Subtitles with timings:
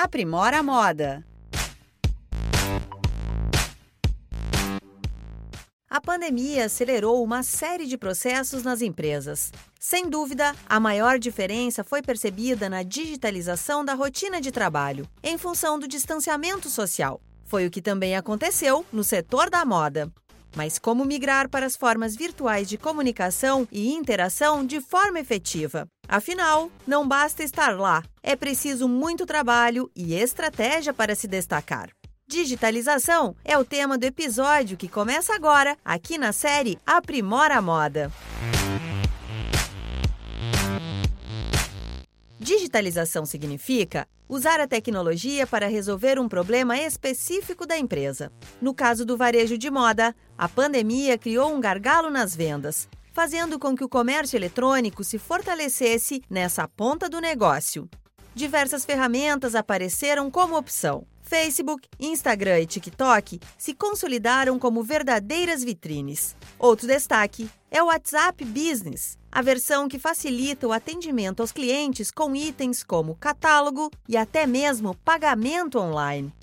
[0.00, 1.26] Aprimora a moda.
[5.90, 9.50] A pandemia acelerou uma série de processos nas empresas.
[9.80, 15.80] Sem dúvida, a maior diferença foi percebida na digitalização da rotina de trabalho, em função
[15.80, 17.20] do distanciamento social.
[17.44, 20.12] Foi o que também aconteceu no setor da moda.
[20.56, 25.86] Mas como migrar para as formas virtuais de comunicação e interação de forma efetiva?
[26.08, 31.90] Afinal, não basta estar lá, é preciso muito trabalho e estratégia para se destacar.
[32.26, 38.12] Digitalização é o tema do episódio que começa agora, aqui na série Aprimora a Moda.
[42.40, 48.30] Digitalização significa usar a tecnologia para resolver um problema específico da empresa.
[48.60, 53.74] No caso do varejo de moda, a pandemia criou um gargalo nas vendas, fazendo com
[53.74, 57.88] que o comércio eletrônico se fortalecesse nessa ponta do negócio.
[58.34, 61.04] Diversas ferramentas apareceram como opção.
[61.22, 66.36] Facebook, Instagram e TikTok se consolidaram como verdadeiras vitrines.
[66.58, 72.34] Outro destaque é o WhatsApp Business, a versão que facilita o atendimento aos clientes com
[72.34, 76.34] itens como catálogo e até mesmo pagamento online.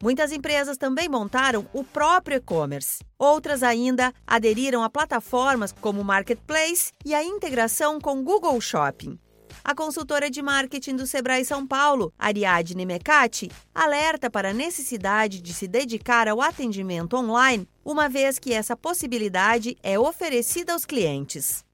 [0.00, 3.02] Muitas empresas também montaram o próprio e-commerce.
[3.18, 9.18] Outras ainda aderiram a plataformas como o Marketplace e a integração com Google Shopping.
[9.64, 15.52] A consultora de marketing do Sebrae São Paulo, Ariadne Mecati, alerta para a necessidade de
[15.52, 21.66] se dedicar ao atendimento online, uma vez que essa possibilidade é oferecida aos clientes.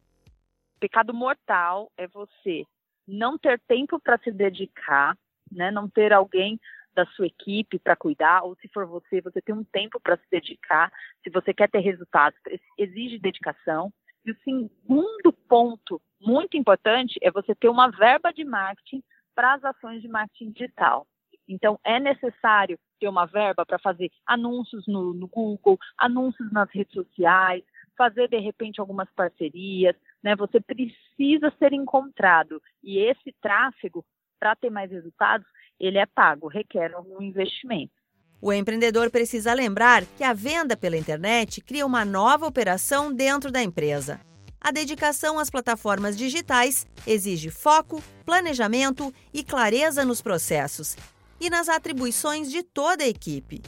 [0.82, 2.64] Pecado mortal é você
[3.06, 5.16] não ter tempo para se dedicar,
[5.48, 5.70] né?
[5.70, 6.58] não ter alguém
[6.92, 10.24] da sua equipe para cuidar, ou se for você, você tem um tempo para se
[10.28, 10.92] dedicar.
[11.22, 12.36] Se você quer ter resultados,
[12.76, 13.92] exige dedicação.
[14.26, 19.04] E o segundo ponto muito importante é você ter uma verba de marketing
[19.36, 21.06] para as ações de marketing digital.
[21.46, 26.92] Então, é necessário ter uma verba para fazer anúncios no, no, Google, anúncios nas redes
[26.92, 27.62] sociais,
[27.96, 29.94] fazer, de repente, algumas parcerias.
[30.22, 30.36] Né?
[30.36, 32.62] Você precisa ser encontrado.
[32.82, 34.04] E esse tráfego,
[34.38, 35.46] para ter mais resultados,
[35.78, 37.92] ele é pago, requer algum investimento.
[38.40, 43.62] O empreendedor precisa lembrar que a venda pela internet cria uma nova operação dentro da
[43.62, 44.20] empresa.
[44.60, 50.96] A dedicação às plataformas digitais exige foco, planejamento e clareza nos processos
[51.40, 53.60] e nas atribuições de toda a equipe.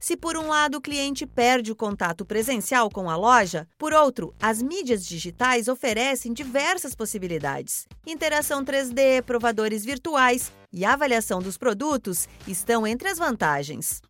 [0.00, 4.32] Se por um lado o cliente perde o contato presencial com a loja, por outro,
[4.40, 7.86] as mídias digitais oferecem diversas possibilidades.
[8.06, 14.00] Interação 3D, provadores virtuais e avaliação dos produtos estão entre as vantagens.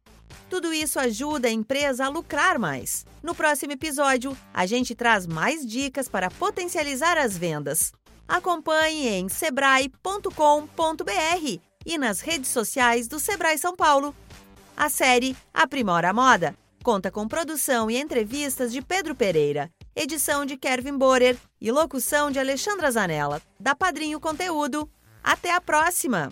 [0.51, 3.07] Tudo isso ajuda a empresa a lucrar mais.
[3.23, 7.93] No próximo episódio, a gente traz mais dicas para potencializar as vendas.
[8.27, 10.29] Acompanhe em sebrae.com.br
[11.87, 14.15] e nas redes sociais do Sebrae São Paulo.
[14.81, 20.57] A série Aprimora a Moda conta com produção e entrevistas de Pedro Pereira, edição de
[20.57, 24.89] Kevin Borer e locução de Alexandra Zanella, da Padrinho Conteúdo.
[25.21, 26.31] Até a próxima!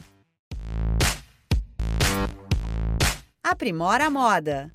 [3.43, 4.73] Aprimora a Moda